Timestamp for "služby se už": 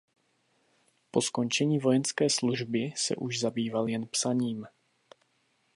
2.29-3.39